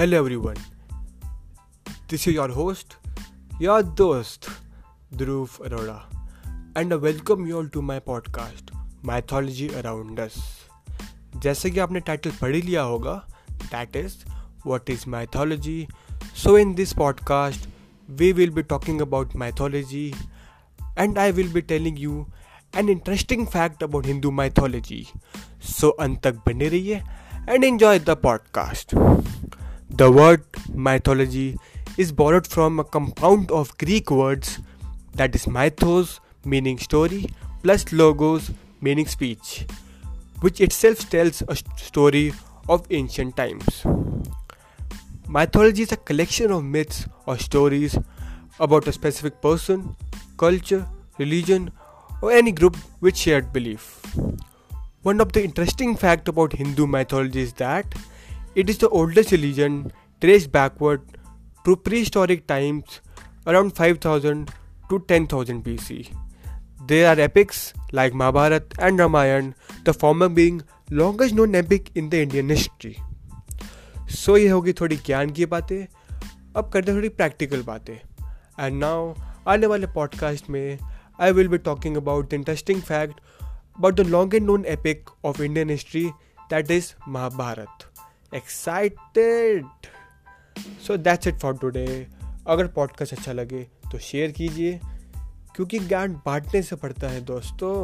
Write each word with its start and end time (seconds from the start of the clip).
Everyone. 0.00 0.58
This 2.06 2.28
is 2.28 2.34
your 2.34 2.48
host, 2.48 2.94
your 3.58 3.82
dost, 3.82 4.48
Dhruv 5.12 5.56
Arora, 5.58 6.02
and 6.76 6.92
I 6.92 6.96
welcome 6.96 7.44
you 7.48 7.56
all 7.56 7.68
to 7.70 7.82
my 7.82 7.98
podcast, 7.98 8.70
Mythology 9.02 9.68
Around 9.80 10.20
Us. 10.20 10.36
जैसे 11.36 11.70
कि 11.70 11.80
आपने 11.80 12.00
title 12.00 12.30
पढ़ 12.42 12.54
ही 12.54 12.60
लिया 12.62 12.82
होगा 12.82 13.14
that 13.62 13.96
is 13.96 14.14
what 14.66 14.90
is 14.90 15.08
mythology 15.10 15.86
so 16.42 16.56
in 16.58 16.74
this 16.74 16.92
podcast 16.98 17.68
we 18.20 18.30
will 18.32 18.50
be 18.50 18.62
talking 18.74 19.00
about 19.00 19.36
mythology 19.36 20.06
and 20.98 21.18
I 21.18 21.32
will 21.32 21.52
be 21.52 21.60
telling 21.74 21.98
you 22.00 22.24
an 22.76 22.88
interesting 22.88 23.46
fact 23.56 23.82
about 23.84 24.06
Hindu 24.06 24.30
mythology 24.42 25.04
so 25.74 25.90
अंत 26.06 26.22
तक 26.26 26.42
बने 26.46 26.68
रहिए 26.68 27.02
and 27.48 27.64
enjoy 27.64 27.98
the 27.98 28.18
podcast 28.22 28.94
The 29.90 30.10
word 30.12 30.44
mythology 30.74 31.58
is 31.96 32.12
borrowed 32.12 32.46
from 32.46 32.78
a 32.78 32.84
compound 32.84 33.50
of 33.50 33.76
Greek 33.78 34.10
words 34.10 34.58
that 35.14 35.34
is 35.34 35.46
mythos 35.46 36.20
meaning 36.44 36.78
story 36.78 37.26
plus 37.62 37.90
logos 37.92 38.50
meaning 38.80 39.06
speech, 39.06 39.66
which 40.40 40.60
itself 40.60 41.08
tells 41.10 41.42
a 41.48 41.56
story 41.76 42.32
of 42.68 42.86
ancient 42.90 43.36
times. 43.36 43.84
Mythology 45.26 45.82
is 45.82 45.92
a 45.92 45.96
collection 45.96 46.52
of 46.52 46.64
myths 46.64 47.06
or 47.26 47.38
stories 47.38 47.98
about 48.60 48.86
a 48.86 48.92
specific 48.92 49.40
person, 49.40 49.96
culture, 50.36 50.86
religion, 51.18 51.70
or 52.20 52.30
any 52.30 52.52
group 52.52 52.76
with 53.00 53.16
shared 53.16 53.52
belief. 53.52 54.04
One 55.02 55.20
of 55.20 55.32
the 55.32 55.42
interesting 55.42 55.96
facts 55.96 56.28
about 56.28 56.52
Hindu 56.52 56.86
mythology 56.86 57.40
is 57.40 57.54
that 57.54 57.94
it 58.58 58.70
is 58.70 58.78
the 58.80 58.84
oldest 59.00 59.32
religion 59.32 59.82
trace 60.22 60.46
backward 60.52 61.00
to 61.64 61.74
prehistoric 61.98 62.44
times 62.48 63.00
around 63.46 63.72
five 63.72 63.98
thousand 64.04 64.50
to 64.90 64.98
ten 65.08 65.26
thousand 65.32 65.62
B 65.64 65.76
C 65.78 66.04
there 66.88 67.06
are 67.06 67.20
epics 67.20 67.72
like 67.94 68.14
Mahabharata 68.14 68.70
and 68.80 69.00
Ramayana 69.00 69.52
the 69.84 69.92
former 70.00 70.28
being 70.38 70.60
longest 70.92 71.34
known 71.34 71.54
epic 71.54 71.88
in 71.96 72.08
the 72.08 72.14
Indian 72.14 72.50
history 72.50 72.94
so 74.14 74.36
ये 74.36 74.48
होगी 74.48 74.72
थोड़ी 74.72 74.96
ज्ञान 74.96 75.30
की 75.30 75.46
बातें 75.46 75.78
अब 76.56 76.70
करते 76.72 76.90
हैं 76.90 76.96
थोड़ी 76.98 77.08
प्रैक्टिकल 77.10 77.62
बातें 77.62 77.94
एंड 77.94 78.78
नाउ 78.80 79.12
आने 79.48 79.66
वाले 79.66 79.86
पॉडकास्ट 79.94 80.50
में 80.50 80.78
I 81.20 81.32
will 81.32 81.48
be 81.48 81.58
talking 81.64 81.96
about 81.96 82.30
the 82.30 82.34
interesting 82.34 82.80
fact 82.82 83.20
about 83.40 83.94
the 83.94 84.06
longest 84.08 84.46
known 84.46 84.64
epic 84.68 85.10
of 85.24 85.42
Indian 85.42 85.70
history 85.70 86.04
that 86.50 86.70
is 86.70 86.92
Mahabharata 87.08 87.87
excited 88.32 89.66
so 90.86 90.96
that's 90.96 91.26
it 91.26 91.34
for 91.34 91.56
today 91.56 91.86
अगर 92.46 92.66
पॉडकास्ट 92.66 93.12
अच्छा 93.12 93.32
लगे 93.32 93.62
तो 93.92 93.98
शेयर 93.98 94.30
कीजिए, 94.30 94.80
क्योंकि 95.56 95.78
ज्ञान 95.78 96.12
बांटने 96.26 96.62
से 96.62 96.76
पड़ता 96.76 97.08
है 97.08 97.20
दोस्तों। 97.24 97.74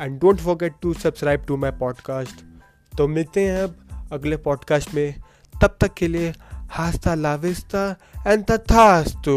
And 0.00 0.18
don't 0.20 0.40
forget 0.40 0.74
to 0.82 0.92
subscribe 0.94 1.44
to 1.46 1.56
my 1.56 1.70
podcast 1.70 2.44
तो 2.98 3.08
मिलते 3.08 3.44
हैं 3.46 3.62
अब 3.62 4.08
अगले 4.12 4.36
पॉडकास्ट 4.36 4.94
में। 4.94 5.14
तब 5.54 5.76
तक 5.80 5.94
के 5.94 6.08
लिए 6.08 6.32
हास्ता 6.70 7.14
लाविस्ता 7.14 7.88
एंड 8.26 8.44
तथास्तु 8.44 9.34